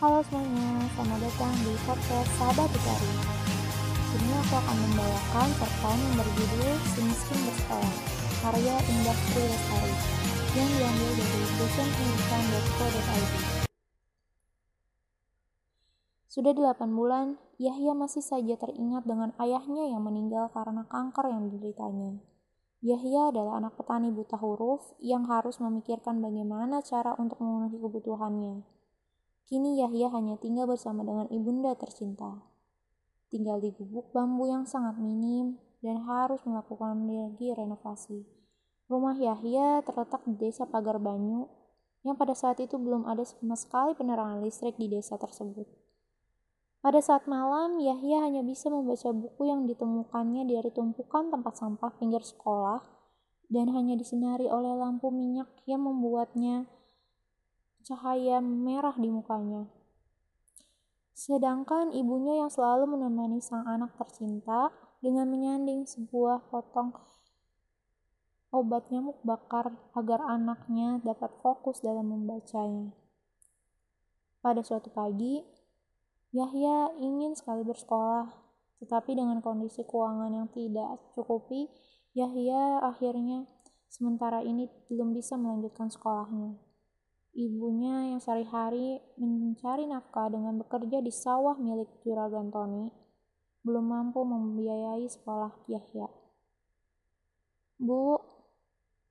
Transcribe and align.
Halo 0.00 0.24
semuanya, 0.24 0.80
selamat 0.96 1.28
datang 1.28 1.52
di 1.60 1.76
podcast 1.84 2.30
Sahabat 2.40 2.72
Dikari. 2.72 3.12
Ini 4.16 4.32
aku 4.32 4.54
akan 4.56 4.76
membawakan 4.80 5.48
cerpen 5.60 5.98
yang 6.00 6.14
berjudul 6.16 6.72
Si 6.88 7.00
Miskin 7.04 7.40
Bersekolah, 7.44 7.96
karya 8.40 8.76
Indah 8.80 9.18
Sri 9.28 9.44
Lestari, 9.44 9.92
yang 10.56 10.70
diambil 10.72 11.10
dari 11.20 11.40
dosenpendidikan.co.id. 11.52 13.32
Sudah 16.32 16.52
delapan 16.56 16.90
bulan, 16.96 17.26
Yahya 17.60 17.92
masih 17.92 18.24
saja 18.24 18.56
teringat 18.56 19.04
dengan 19.04 19.36
ayahnya 19.36 19.84
yang 19.84 20.00
meninggal 20.00 20.48
karena 20.56 20.88
kanker 20.88 21.28
yang 21.28 21.52
dideritanya. 21.52 22.24
Yahya 22.80 23.36
adalah 23.36 23.60
anak 23.60 23.76
petani 23.76 24.08
buta 24.08 24.40
huruf 24.40 24.96
yang 25.04 25.28
harus 25.28 25.60
memikirkan 25.60 26.24
bagaimana 26.24 26.80
cara 26.80 27.12
untuk 27.20 27.44
memenuhi 27.44 27.76
kebutuhannya. 27.76 28.79
Kini 29.50 29.82
Yahya 29.82 30.14
hanya 30.14 30.38
tinggal 30.38 30.70
bersama 30.70 31.02
dengan 31.02 31.26
ibunda 31.26 31.74
tercinta. 31.74 32.38
Tinggal 33.34 33.58
di 33.58 33.74
gubuk 33.74 34.14
bambu 34.14 34.46
yang 34.46 34.62
sangat 34.62 34.94
minim 35.02 35.58
dan 35.82 36.06
harus 36.06 36.38
melakukan 36.46 37.02
lagi 37.10 37.50
renovasi. 37.50 38.30
Rumah 38.86 39.18
Yahya 39.18 39.82
terletak 39.82 40.22
di 40.22 40.38
desa 40.38 40.70
Pagar 40.70 41.02
Banyu 41.02 41.50
yang 42.06 42.14
pada 42.14 42.30
saat 42.30 42.62
itu 42.62 42.78
belum 42.78 43.10
ada 43.10 43.26
sama 43.26 43.58
sekali 43.58 43.98
penerangan 43.98 44.38
listrik 44.38 44.78
di 44.78 44.86
desa 44.86 45.18
tersebut. 45.18 45.66
Pada 46.78 47.02
saat 47.02 47.26
malam, 47.26 47.82
Yahya 47.82 48.30
hanya 48.30 48.46
bisa 48.46 48.70
membaca 48.70 49.10
buku 49.10 49.50
yang 49.50 49.66
ditemukannya 49.66 50.46
dari 50.46 50.70
tumpukan 50.70 51.26
tempat 51.26 51.58
sampah 51.58 51.90
pinggir 51.98 52.22
sekolah 52.22 52.86
dan 53.50 53.66
hanya 53.74 53.98
disinari 53.98 54.46
oleh 54.46 54.78
lampu 54.78 55.10
minyak 55.10 55.50
yang 55.66 55.82
membuatnya 55.82 56.70
cahaya 57.84 58.38
merah 58.40 58.94
di 58.96 59.08
mukanya. 59.08 59.68
Sedangkan 61.16 61.92
ibunya 61.92 62.40
yang 62.40 62.50
selalu 62.52 62.96
menemani 62.96 63.44
sang 63.44 63.68
anak 63.68 63.92
tercinta 64.00 64.72
dengan 65.04 65.28
menyanding 65.28 65.84
sebuah 65.84 66.48
potong 66.48 66.96
obat 68.50 68.90
nyamuk 68.90 69.22
bakar 69.22 69.70
agar 69.94 70.26
anaknya 70.26 70.98
dapat 71.06 71.30
fokus 71.38 71.84
dalam 71.84 72.10
membacanya. 72.10 72.90
Pada 74.42 74.64
suatu 74.64 74.90
pagi, 74.90 75.44
Yahya 76.32 76.98
ingin 76.98 77.36
sekali 77.36 77.62
bersekolah, 77.62 78.32
tetapi 78.82 79.14
dengan 79.14 79.38
kondisi 79.44 79.84
keuangan 79.84 80.32
yang 80.32 80.48
tidak 80.50 80.98
cukupi, 81.14 81.70
Yahya 82.16 82.82
akhirnya 82.82 83.46
sementara 83.86 84.42
ini 84.42 84.66
belum 84.88 85.14
bisa 85.14 85.38
melanjutkan 85.38 85.92
sekolahnya. 85.92 86.69
Ibunya 87.30 88.10
yang 88.10 88.18
sehari-hari 88.18 88.98
mencari 89.14 89.86
nafkah 89.86 90.26
dengan 90.26 90.58
bekerja 90.58 90.98
di 90.98 91.14
sawah 91.14 91.54
milik 91.54 91.86
Juragan 92.02 92.50
Tony, 92.50 92.90
belum 93.62 93.86
mampu 93.86 94.26
membiayai 94.26 95.06
sekolah 95.06 95.54
Yahya. 95.70 96.10
Bu, 97.78 98.18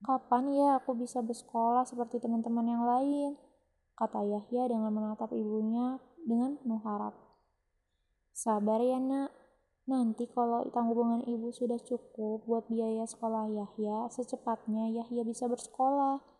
kapan 0.03 0.51
ya 0.51 0.69
aku 0.83 0.99
bisa 0.99 1.23
bersekolah 1.23 1.87
seperti 1.87 2.19
teman-teman 2.19 2.67
yang 2.67 2.83
lain? 2.83 3.31
Kata 3.95 4.19
Yahya 4.27 4.67
dengan 4.67 4.91
menatap 4.91 5.31
ibunya 5.31 5.99
dengan 6.27 6.59
penuh 6.59 6.81
harap. 6.83 7.15
Sabar 8.35 8.83
ya 8.83 8.99
nak, 8.99 9.31
nanti 9.87 10.27
kalau 10.31 10.67
tanggungan 10.71 11.23
ibu 11.23 11.55
sudah 11.55 11.79
cukup 11.79 12.43
buat 12.43 12.67
biaya 12.67 13.07
sekolah 13.07 13.47
Yahya, 13.47 14.11
secepatnya 14.11 14.91
Yahya 14.91 15.23
bisa 15.23 15.47
bersekolah. 15.47 16.38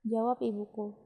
Jawab 0.00 0.40
ibuku. 0.40 0.96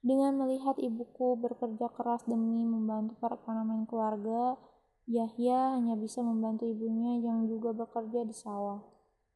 Dengan 0.00 0.40
melihat 0.40 0.80
ibuku 0.80 1.36
bekerja 1.36 1.92
keras 1.92 2.24
demi 2.24 2.64
membantu 2.64 3.12
perekonomian 3.20 3.84
keluarga, 3.84 4.56
Yahya 5.04 5.76
hanya 5.76 6.00
bisa 6.00 6.24
membantu 6.24 6.64
ibunya 6.64 7.20
yang 7.20 7.44
juga 7.44 7.76
bekerja 7.76 8.24
di 8.24 8.32
sawah. 8.32 8.80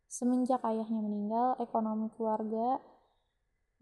Semenjak 0.08 0.64
ayahnya 0.64 0.96
meninggal, 0.96 1.60
ekonomi 1.60 2.08
keluarga 2.16 2.80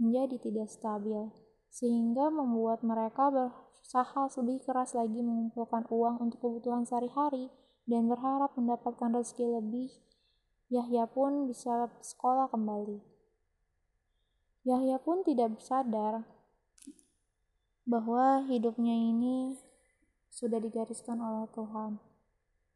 menjadi 0.03 0.36
tidak 0.42 0.66
stabil, 0.66 1.30
sehingga 1.70 2.34
membuat 2.34 2.82
mereka 2.82 3.30
berusaha 3.30 4.28
lebih 4.42 4.66
keras 4.66 4.98
lagi 4.98 5.22
mengumpulkan 5.22 5.86
uang 5.94 6.26
untuk 6.26 6.42
kebutuhan 6.42 6.82
sehari-hari 6.82 7.48
dan 7.86 8.10
berharap 8.10 8.50
mendapatkan 8.59 9.15
rezeki 9.15 9.62
lebih. 9.62 9.94
Yahya 10.69 11.06
pun 11.09 11.47
bisa 11.47 11.88
sekolah 12.03 12.50
kembali. 12.50 13.17
Yahya 14.68 15.00
pun 15.00 15.24
tidak 15.24 15.56
sadar 15.64 16.28
bahwa 17.88 18.44
hidupnya 18.44 18.92
ini 18.92 19.56
sudah 20.28 20.60
digariskan 20.60 21.16
oleh 21.16 21.48
Tuhan. 21.56 21.96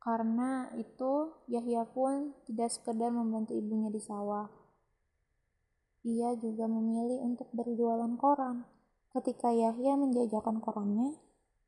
Karena 0.00 0.72
itu, 0.80 1.36
Yahya 1.53 1.84
pun 1.84 2.32
tidak 2.48 2.72
sekedar 2.72 3.12
membantu 3.12 3.53
ibunya 3.53 3.92
di 3.92 4.00
sawah. 4.00 4.48
Ia 6.08 6.32
juga 6.41 6.64
memilih 6.64 7.20
untuk 7.28 7.53
berjualan 7.53 8.16
koran. 8.16 8.64
Ketika 9.12 9.53
Yahya 9.53 9.94
menjajakan 10.00 10.64
korannya, 10.64 11.20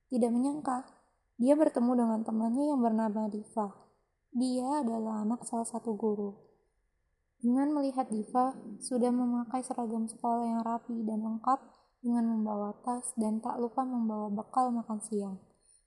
tidak 0.08 0.32
menyangka 0.32 0.88
dia 1.36 1.52
bertemu 1.58 1.92
dengan 1.98 2.20
temannya 2.24 2.64
yang 2.72 2.80
bernama 2.80 3.28
Diva. 3.28 3.74
Dia 4.32 4.86
adalah 4.86 5.26
anak 5.26 5.44
salah 5.46 5.68
satu 5.68 5.92
guru. 5.98 6.53
Dengan 7.44 7.76
melihat 7.76 8.08
Diva 8.08 8.56
sudah 8.80 9.12
memakai 9.12 9.60
seragam 9.60 10.08
sekolah 10.08 10.48
yang 10.48 10.64
rapi 10.64 10.96
dan 11.04 11.20
lengkap 11.20 11.60
dengan 12.00 12.24
membawa 12.32 12.72
tas 12.80 13.12
dan 13.20 13.44
tak 13.44 13.60
lupa 13.60 13.84
membawa 13.84 14.32
bekal 14.32 14.72
makan 14.72 15.04
siang. 15.04 15.36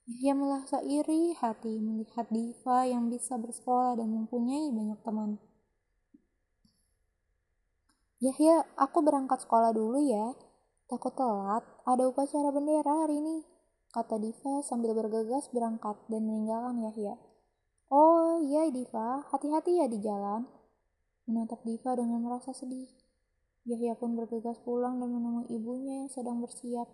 Yahya 0.05 0.37
merasa 0.37 0.85
iri 0.85 1.33
hati 1.33 1.81
melihat 1.81 2.29
Diva 2.29 2.85
yang 2.85 3.09
bisa 3.09 3.41
bersekolah 3.41 3.97
dan 3.97 4.13
mempunyai 4.13 4.69
banyak 4.69 5.01
teman. 5.01 5.41
Yahya, 8.21 8.61
aku 8.77 9.01
berangkat 9.01 9.41
sekolah 9.41 9.73
dulu 9.73 9.97
ya, 9.97 10.37
Takut 10.87 11.11
telat, 11.19 11.67
ada 11.83 12.07
upacara 12.07 12.47
bendera 12.47 13.03
hari 13.03 13.19
ini, 13.19 13.43
kata 13.91 14.15
Diva 14.23 14.63
sambil 14.63 14.95
bergegas 14.95 15.51
berangkat 15.51 15.99
dan 16.07 16.23
meninggalkan 16.23 16.79
Yahya. 16.79 17.19
Oh 17.91 18.39
iya 18.39 18.71
Diva, 18.71 19.27
hati-hati 19.27 19.83
ya 19.83 19.91
di 19.91 19.99
jalan. 19.99 20.47
Menatap 21.27 21.59
Diva 21.67 21.91
dengan 21.99 22.23
merasa 22.23 22.55
sedih. 22.55 22.87
Yahya 23.67 23.99
pun 23.99 24.15
bergegas 24.15 24.63
pulang 24.63 24.95
dan 25.03 25.11
menemui 25.11 25.51
ibunya 25.51 25.99
yang 25.99 26.09
sedang 26.09 26.39
bersiap 26.39 26.87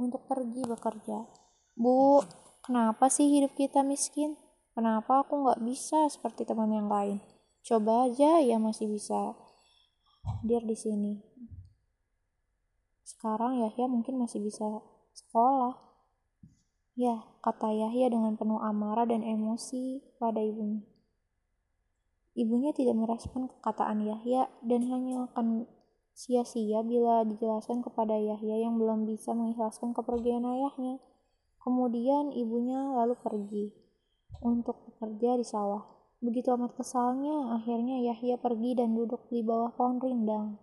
untuk 0.00 0.24
pergi 0.24 0.64
bekerja. 0.64 1.28
Bu, 1.76 2.24
kenapa 2.64 3.12
sih 3.12 3.28
hidup 3.28 3.52
kita 3.52 3.84
miskin? 3.84 4.40
Kenapa 4.72 5.20
aku 5.20 5.44
nggak 5.44 5.60
bisa 5.68 6.08
seperti 6.08 6.48
teman 6.48 6.72
yang 6.72 6.88
lain? 6.88 7.20
Coba 7.60 8.08
aja 8.08 8.40
ya 8.40 8.56
masih 8.56 8.88
bisa 8.88 9.36
hadir 10.24 10.64
di 10.64 10.76
sini. 10.80 11.20
Sekarang 13.04 13.60
Yahya 13.60 13.84
mungkin 13.84 14.16
masih 14.16 14.40
bisa 14.40 14.80
sekolah. 15.12 15.76
Ya, 16.96 17.20
kata 17.44 17.68
Yahya 17.68 18.08
dengan 18.08 18.40
penuh 18.40 18.64
amarah 18.64 19.04
dan 19.04 19.20
emosi 19.20 20.00
pada 20.16 20.40
ibunya. 20.40 20.93
Ibunya 22.34 22.74
tidak 22.74 22.98
merespon 22.98 23.46
perkataan 23.46 24.02
Yahya 24.02 24.50
dan 24.66 24.90
hanya 24.90 25.30
akan 25.30 25.70
sia-sia 26.14 26.82
bila 26.82 27.22
dijelaskan 27.22 27.82
kepada 27.82 28.18
Yahya 28.18 28.66
yang 28.66 28.78
belum 28.78 29.06
bisa 29.06 29.34
mengikhlaskan 29.34 29.94
kepergian 29.94 30.42
ayahnya. 30.42 30.98
Kemudian 31.62 32.34
ibunya 32.34 32.90
lalu 32.90 33.14
pergi 33.18 33.66
untuk 34.42 34.82
bekerja 34.90 35.38
di 35.38 35.46
sawah. 35.46 35.86
Begitu 36.24 36.50
amat 36.56 36.74
kesalnya, 36.74 37.54
akhirnya 37.54 38.00
Yahya 38.00 38.40
pergi 38.40 38.74
dan 38.78 38.96
duduk 38.96 39.28
di 39.28 39.44
bawah 39.44 39.70
pohon 39.76 40.00
rindang. 40.00 40.56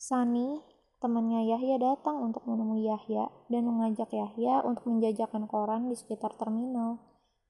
Sani, 0.00 0.60
temannya 1.00 1.48
Yahya 1.48 1.76
datang 1.80 2.20
untuk 2.20 2.44
menemui 2.44 2.88
Yahya 2.88 3.28
dan 3.48 3.62
mengajak 3.68 4.10
Yahya 4.12 4.64
untuk 4.64 4.88
menjajakan 4.88 5.48
koran 5.48 5.88
di 5.88 5.96
sekitar 5.96 6.36
terminal. 6.36 6.98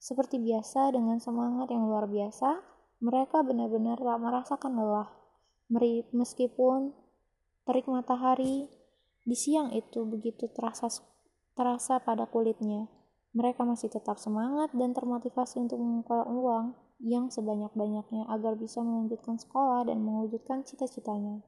Seperti 0.00 0.40
biasa 0.40 0.96
dengan 0.96 1.20
semangat 1.20 1.68
yang 1.68 1.84
luar 1.84 2.08
biasa, 2.08 2.64
mereka 3.04 3.44
benar-benar 3.44 4.00
tak 4.00 4.16
merasakan 4.16 4.72
lelah. 4.80 5.12
Meskipun 6.16 6.96
terik 7.68 7.84
matahari 7.84 8.72
di 9.28 9.36
siang 9.36 9.68
itu 9.76 10.08
begitu 10.08 10.48
terasa 10.48 10.88
terasa 11.52 12.00
pada 12.00 12.24
kulitnya, 12.24 12.88
mereka 13.36 13.68
masih 13.68 13.92
tetap 13.92 14.16
semangat 14.16 14.72
dan 14.72 14.96
termotivasi 14.96 15.60
untuk 15.60 15.76
mengumpulkan 15.76 16.32
uang 16.32 16.66
yang 17.04 17.28
sebanyak-banyaknya 17.28 18.24
agar 18.32 18.56
bisa 18.56 18.80
melanjutkan 18.80 19.36
sekolah 19.36 19.84
dan 19.84 20.00
mewujudkan 20.00 20.64
cita-citanya. 20.64 21.44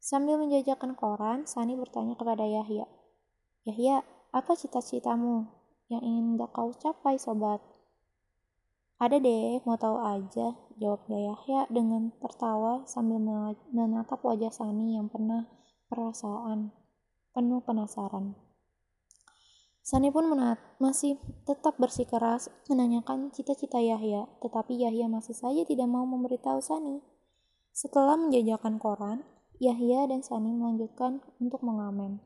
Sambil 0.00 0.40
menjajakan 0.40 0.96
koran, 0.96 1.44
Sani 1.44 1.76
bertanya 1.76 2.16
kepada 2.16 2.48
Yahya. 2.48 2.88
Yahya, 3.68 4.08
apa 4.32 4.56
cita-citamu 4.56 5.57
yang 5.88 6.04
ingin 6.04 6.36
kau 6.52 6.72
capai, 6.76 7.16
sobat? 7.16 7.60
Ada 8.98 9.22
deh, 9.22 9.62
mau 9.62 9.78
tahu 9.78 9.96
aja, 10.00 10.58
jawab 10.76 11.06
Yahya 11.06 11.70
dengan 11.70 12.10
tertawa 12.18 12.82
sambil 12.84 13.22
menatap 13.70 14.20
wajah 14.20 14.50
Sani 14.50 14.98
yang 14.98 15.06
pernah 15.06 15.48
perasaan. 15.88 16.74
penuh 17.28 17.62
penasaran. 17.62 18.34
Sani 19.88 20.10
pun 20.10 20.26
menat 20.26 20.58
masih 20.82 21.22
tetap 21.46 21.78
bersikeras 21.78 22.50
menanyakan 22.66 23.30
cita-cita 23.30 23.78
Yahya, 23.78 24.26
tetapi 24.42 24.74
Yahya 24.74 25.06
masih 25.06 25.38
saja 25.38 25.62
tidak 25.62 25.86
mau 25.86 26.02
memberitahu 26.02 26.58
Sani. 26.58 26.98
Setelah 27.70 28.18
menjajakan 28.18 28.82
koran, 28.82 29.22
Yahya 29.62 30.10
dan 30.10 30.26
Sani 30.26 30.50
melanjutkan 30.50 31.22
untuk 31.38 31.62
mengamen. 31.62 32.18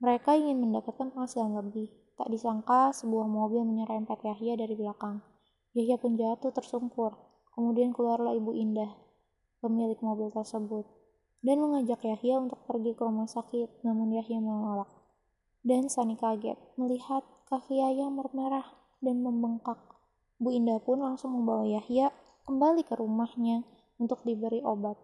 Mereka 0.00 0.40
ingin 0.40 0.56
mendapatkan 0.56 1.12
penghasilan 1.12 1.52
lebih. 1.52 2.05
Tak 2.16 2.32
disangka 2.32 2.96
sebuah 2.96 3.28
mobil 3.28 3.64
menyerempet 3.68 4.24
Yahya 4.24 4.56
dari 4.56 4.72
belakang. 4.72 5.20
Yahya 5.76 6.00
pun 6.00 6.16
jatuh 6.16 6.52
tersungkur. 6.52 7.12
Kemudian 7.52 7.92
keluarlah 7.92 8.32
Ibu 8.36 8.52
Indah, 8.56 8.92
pemilik 9.60 9.96
mobil 10.00 10.32
tersebut, 10.32 10.84
dan 11.40 11.60
mengajak 11.60 12.04
Yahya 12.04 12.40
untuk 12.40 12.64
pergi 12.64 12.92
ke 12.96 13.02
rumah 13.04 13.28
sakit, 13.28 13.84
namun 13.84 14.12
Yahya 14.12 14.40
menolak 14.40 14.88
dan 15.66 15.90
Sani 15.90 16.14
kaget 16.14 16.54
melihat 16.78 17.26
kaki 17.50 17.82
Yahya 17.82 18.06
merah 18.30 18.62
dan 19.02 19.18
membengkak. 19.18 19.82
Bu 20.38 20.54
Indah 20.54 20.78
pun 20.78 21.02
langsung 21.02 21.34
membawa 21.34 21.66
Yahya 21.66 22.14
kembali 22.46 22.86
ke 22.86 22.94
rumahnya 22.94 23.66
untuk 23.98 24.22
diberi 24.22 24.62
obat. 24.62 24.94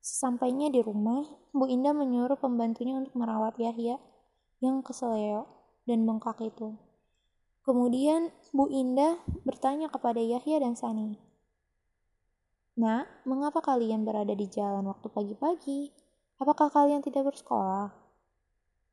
Sesampainya 0.00 0.72
di 0.72 0.80
rumah, 0.80 1.28
Bu 1.52 1.68
Indah 1.68 1.92
menyuruh 1.92 2.40
pembantunya 2.40 2.96
untuk 2.96 3.12
merawat 3.20 3.60
Yahya 3.60 4.00
yang 4.64 4.80
keseleo 4.80 5.59
dan 5.90 6.06
bengkak 6.06 6.38
itu. 6.38 6.78
Kemudian 7.66 8.30
Bu 8.54 8.70
Indah 8.70 9.18
bertanya 9.42 9.90
kepada 9.90 10.22
Yahya 10.22 10.62
dan 10.62 10.78
Sani, 10.78 11.18
Nah, 12.80 13.04
mengapa 13.28 13.60
kalian 13.60 14.08
berada 14.08 14.32
di 14.32 14.48
jalan 14.48 14.88
waktu 14.88 15.12
pagi-pagi? 15.12 15.92
Apakah 16.40 16.72
kalian 16.72 17.04
tidak 17.04 17.28
bersekolah? 17.28 17.92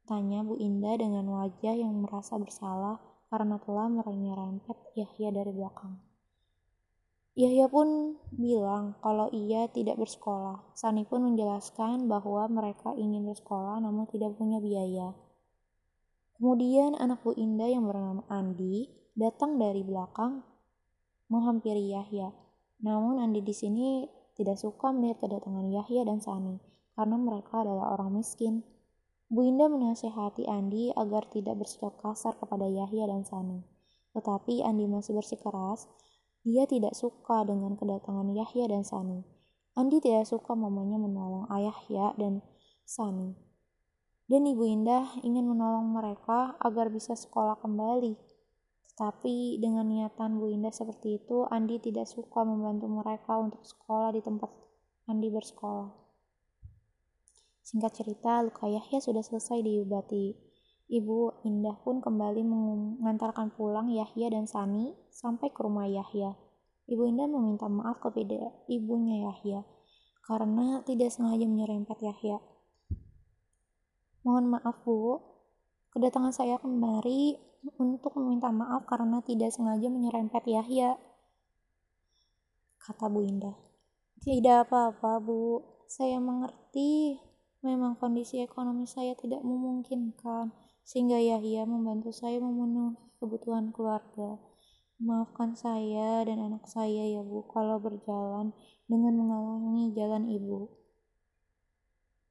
Tanya 0.03 0.43
Bu 0.43 0.59
Indah 0.59 0.99
dengan 0.99 1.23
wajah 1.31 1.71
yang 1.71 1.95
merasa 2.03 2.35
bersalah 2.35 2.99
karena 3.31 3.55
telah 3.63 3.87
menyerempet 3.87 4.75
Yahya 4.97 5.31
dari 5.31 5.55
belakang. 5.55 6.03
Yahya 7.37 7.69
pun 7.69 8.19
bilang 8.33 8.97
kalau 8.99 9.31
ia 9.31 9.69
tidak 9.69 9.95
bersekolah. 10.01 10.67
Sani 10.75 11.05
pun 11.05 11.23
menjelaskan 11.23 12.09
bahwa 12.11 12.49
mereka 12.51 12.91
ingin 12.97 13.23
bersekolah 13.29 13.77
namun 13.77 14.03
tidak 14.09 14.35
punya 14.35 14.57
biaya. 14.59 15.15
Kemudian 16.37 16.93
anak 16.93 17.25
Bu 17.25 17.33
Indah 17.33 17.65
yang 17.65 17.89
bernama 17.89 18.21
Andi 18.29 18.85
datang 19.17 19.57
dari 19.57 19.81
belakang 19.81 20.45
menghampiri 21.33 21.89
Yahya. 21.89 22.29
Namun 22.85 23.17
Andi 23.17 23.41
di 23.41 23.57
sini 23.57 24.05
tidak 24.37 24.61
suka 24.61 24.93
melihat 24.93 25.25
kedatangan 25.25 25.65
Yahya 25.65 26.05
dan 26.05 26.21
Sani 26.21 26.61
karena 26.93 27.17
mereka 27.17 27.65
adalah 27.65 27.97
orang 27.97 28.21
miskin. 28.21 28.61
Bu 29.33 29.49
Indah 29.49 29.65
menasehati 29.65 30.45
Andi 30.45 30.93
agar 30.93 31.25
tidak 31.33 31.57
bersikap 31.57 31.97
kasar 32.05 32.37
kepada 32.37 32.69
Yahya 32.69 33.09
dan 33.09 33.25
Sani. 33.25 33.65
Tetapi 34.13 34.61
Andi 34.61 34.85
masih 34.85 35.17
bersikeras, 35.17 35.89
dia 36.45 36.69
tidak 36.69 36.93
suka 36.93 37.49
dengan 37.49 37.73
kedatangan 37.73 38.29
Yahya 38.29 38.69
dan 38.69 38.85
Sani. 38.85 39.25
Andi 39.73 39.97
tidak 40.05 40.29
suka 40.29 40.53
mamanya 40.53 41.01
menolong 41.01 41.49
ayah 41.49 41.73
Yahya 41.89 42.13
dan 42.13 42.45
Sani. 42.85 43.46
Dan 44.27 44.43
Ibu 44.43 44.63
Indah 44.67 45.23
ingin 45.23 45.47
menolong 45.47 45.87
mereka 45.95 46.59
agar 46.59 46.91
bisa 46.91 47.15
sekolah 47.15 47.63
kembali. 47.63 48.11
Tetapi 48.91 49.55
dengan 49.63 49.87
niatan 49.87 50.35
Bu 50.35 50.51
Indah 50.51 50.75
seperti 50.75 51.23
itu, 51.23 51.47
Andi 51.47 51.79
tidak 51.79 52.11
suka 52.11 52.43
membantu 52.43 52.91
mereka 52.91 53.39
untuk 53.39 53.63
sekolah 53.63 54.11
di 54.11 54.19
tempat 54.19 54.51
Andi 55.07 55.31
bersekolah. 55.31 55.87
Singkat 57.63 57.91
cerita, 58.03 58.43
luka 58.43 58.67
Yahya 58.67 58.99
sudah 58.99 59.23
selesai 59.23 59.63
diobati. 59.63 60.35
Ibu 60.87 61.47
Indah 61.47 61.75
pun 61.83 61.99
kembali 61.99 62.43
mengantarkan 62.43 63.55
pulang 63.55 63.91
Yahya 63.91 64.31
dan 64.31 64.47
Sani 64.47 64.95
sampai 65.11 65.51
ke 65.51 65.59
rumah 65.63 65.87
Yahya. 65.87 66.35
Ibu 66.87 67.03
Indah 67.11 67.27
meminta 67.27 67.67
maaf 67.67 67.99
kepada 67.99 68.55
ibunya 68.71 69.27
Yahya 69.27 69.67
karena 70.23 70.83
tidak 70.83 71.11
sengaja 71.11 71.43
menyerempet 71.43 71.99
Yahya. 71.99 72.39
Mohon 74.27 74.59
maaf 74.59 74.83
Bu, 74.83 75.23
kedatangan 75.95 76.35
saya 76.35 76.59
kemari 76.59 77.39
untuk 77.79 78.19
meminta 78.19 78.51
maaf 78.51 78.83
karena 78.83 79.23
tidak 79.23 79.55
sengaja 79.55 79.87
menyerempet 79.87 80.43
Yahya. 80.43 80.99
Kata 82.75 83.07
Bu 83.07 83.23
Indah. 83.23 83.55
Tidak 84.19 84.67
apa-apa 84.67 85.23
Bu, 85.23 85.63
saya 85.87 86.19
mengerti 86.19 87.23
Memang 87.65 87.97
kondisi 87.97 88.37
ekonomi 88.37 88.85
saya 88.85 89.17
tidak 89.17 89.41
memungkinkan, 89.41 90.53
sehingga 90.85 91.17
Yahya 91.17 91.65
membantu 91.65 92.13
saya 92.13 92.37
memenuhi 92.37 92.93
kebutuhan 93.17 93.73
keluarga. 93.73 94.37
Maafkan 95.01 95.57
saya 95.57 96.21
dan 96.25 96.37
anak 96.37 96.69
saya 96.69 97.05
ya 97.17 97.21
Bu 97.25 97.49
kalau 97.49 97.81
berjalan 97.81 98.53
dengan 98.85 99.13
menghalangi 99.17 99.89
jalan 99.97 100.29
Ibu. 100.29 100.69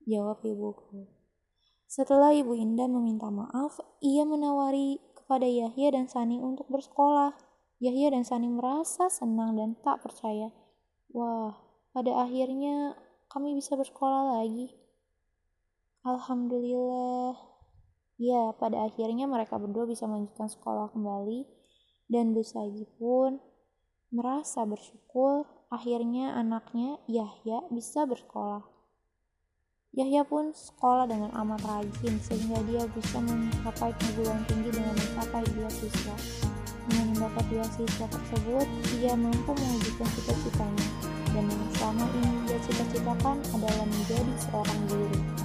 Jawab 0.06 0.38
ibuku. 0.46 1.15
Setelah 1.96 2.28
Ibu 2.36 2.52
Indah 2.52 2.92
meminta 2.92 3.32
maaf, 3.32 3.80
ia 4.04 4.28
menawari 4.28 5.00
kepada 5.16 5.48
Yahya 5.48 5.96
dan 5.96 6.12
Sani 6.12 6.36
untuk 6.36 6.68
bersekolah. 6.68 7.32
Yahya 7.80 8.12
dan 8.12 8.20
Sani 8.20 8.52
merasa 8.52 9.08
senang 9.08 9.56
dan 9.56 9.80
tak 9.80 10.04
percaya. 10.04 10.52
Wah, 11.16 11.56
pada 11.96 12.20
akhirnya 12.20 13.00
kami 13.32 13.56
bisa 13.56 13.80
bersekolah 13.80 14.36
lagi. 14.36 14.76
Alhamdulillah. 16.04 17.32
Ya, 18.20 18.52
pada 18.60 18.92
akhirnya 18.92 19.24
mereka 19.24 19.56
berdua 19.56 19.88
bisa 19.88 20.04
melanjutkan 20.04 20.52
sekolah 20.52 20.92
kembali 20.92 21.48
dan 22.12 22.36
Bu 22.36 22.44
Saji 22.44 22.84
pun 23.00 23.40
merasa 24.12 24.68
bersyukur 24.68 25.48
akhirnya 25.72 26.36
anaknya 26.36 27.00
Yahya 27.08 27.72
bisa 27.72 28.04
bersekolah. 28.04 28.75
Yahya 29.96 30.28
pun 30.28 30.52
sekolah 30.52 31.08
dengan 31.08 31.32
amat 31.32 31.64
rajin 31.64 32.20
sehingga 32.20 32.60
dia 32.68 32.84
bisa 32.92 33.16
mencapai 33.16 33.96
perguruan 33.96 34.44
tinggi 34.44 34.68
dengan 34.68 34.92
mencapai 34.92 35.40
dua 35.56 35.72
siswa. 35.72 36.12
Dengan 36.84 37.16
mendapat 37.16 37.44
dua 37.48 37.64
siswa 37.64 38.04
tersebut, 38.04 38.68
ia 39.00 39.16
mampu 39.16 39.56
mewujudkan 39.56 40.04
cita-citanya 40.20 40.86
dan 41.32 41.48
yang 41.48 41.64
selama 41.80 42.04
ini 42.12 42.32
dia 42.44 42.58
cita-citakan 42.68 43.40
adalah 43.56 43.86
menjadi 43.88 44.32
seorang 44.36 44.80
guru. 44.84 45.35